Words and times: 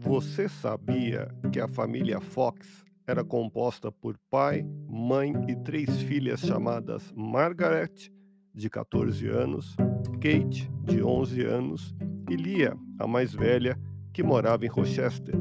Você 0.00 0.48
sabia 0.48 1.28
que 1.52 1.58
a 1.58 1.66
família 1.66 2.20
Fox 2.20 2.84
era 3.04 3.24
composta 3.24 3.90
por 3.90 4.16
pai, 4.30 4.64
mãe 4.88 5.32
e 5.48 5.56
três 5.56 6.00
filhas 6.02 6.38
chamadas 6.38 7.12
Margaret, 7.16 8.08
de 8.54 8.70
14 8.70 9.26
anos, 9.26 9.74
Kate, 10.20 10.70
de 10.84 11.02
11 11.02 11.42
anos, 11.42 11.96
e 12.30 12.36
Lia, 12.36 12.76
a 12.96 13.08
mais 13.08 13.34
velha, 13.34 13.76
que 14.12 14.22
morava 14.22 14.64
em 14.64 14.68
Rochester. 14.68 15.34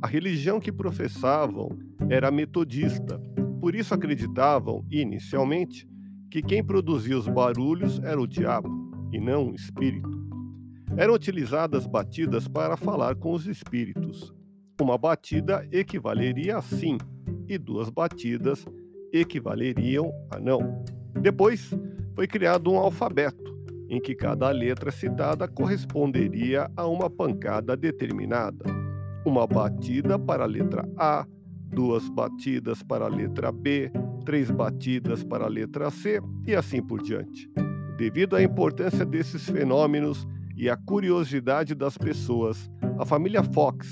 A 0.00 0.06
religião 0.06 0.60
que 0.60 0.70
professavam 0.70 1.76
era 2.08 2.30
metodista, 2.30 3.20
por 3.60 3.74
isso 3.74 3.94
acreditavam, 3.94 4.86
inicialmente, 4.92 5.88
que 6.30 6.40
quem 6.40 6.62
produzia 6.62 7.18
os 7.18 7.26
barulhos 7.26 7.98
era 7.98 8.20
o 8.20 8.28
diabo 8.28 8.68
e 9.12 9.18
não 9.18 9.50
o 9.50 9.54
espírito. 9.56 10.23
Eram 10.96 11.14
utilizadas 11.14 11.88
batidas 11.88 12.46
para 12.46 12.76
falar 12.76 13.16
com 13.16 13.32
os 13.32 13.46
espíritos. 13.46 14.32
Uma 14.80 14.96
batida 14.96 15.66
equivaleria 15.72 16.58
a 16.58 16.62
sim, 16.62 16.98
e 17.48 17.58
duas 17.58 17.90
batidas 17.90 18.64
equivaleriam 19.12 20.12
a 20.30 20.38
não. 20.38 20.84
Depois, 21.20 21.70
foi 22.14 22.28
criado 22.28 22.70
um 22.70 22.78
alfabeto, 22.78 23.56
em 23.88 24.00
que 24.00 24.14
cada 24.14 24.48
letra 24.50 24.92
citada 24.92 25.48
corresponderia 25.48 26.70
a 26.76 26.86
uma 26.86 27.10
pancada 27.10 27.76
determinada. 27.76 28.64
Uma 29.26 29.48
batida 29.48 30.16
para 30.16 30.44
a 30.44 30.46
letra 30.46 30.88
A, 30.96 31.26
duas 31.72 32.08
batidas 32.08 32.84
para 32.84 33.06
a 33.06 33.08
letra 33.08 33.50
B, 33.50 33.90
três 34.24 34.48
batidas 34.48 35.24
para 35.24 35.44
a 35.44 35.48
letra 35.48 35.90
C 35.90 36.20
e 36.46 36.54
assim 36.54 36.80
por 36.80 37.02
diante. 37.02 37.50
Devido 37.96 38.36
à 38.36 38.42
importância 38.42 39.04
desses 39.04 39.48
fenômenos 39.48 40.26
e 40.56 40.68
à 40.68 40.76
curiosidade 40.76 41.74
das 41.74 41.98
pessoas, 41.98 42.70
a 42.98 43.04
família 43.04 43.42
Fox 43.42 43.90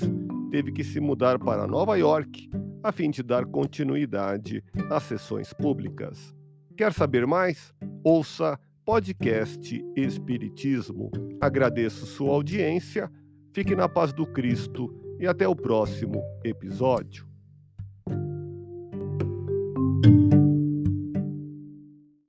teve 0.51 0.71
que 0.71 0.83
se 0.83 0.99
mudar 0.99 1.39
para 1.39 1.67
Nova 1.67 1.95
York 1.97 2.49
a 2.83 2.91
fim 2.91 3.09
de 3.09 3.23
dar 3.23 3.45
continuidade 3.45 4.63
às 4.89 5.03
sessões 5.03 5.53
públicas. 5.53 6.33
Quer 6.75 6.93
saber 6.93 7.25
mais? 7.25 7.73
Ouça 8.03 8.59
podcast 8.85 9.83
Espiritismo. 9.95 11.09
Agradeço 11.39 12.05
sua 12.05 12.33
audiência, 12.33 13.09
fique 13.53 13.75
na 13.75 13.87
paz 13.87 14.11
do 14.11 14.25
Cristo 14.25 14.93
e 15.19 15.25
até 15.25 15.47
o 15.47 15.55
próximo 15.55 16.21
episódio. 16.43 17.32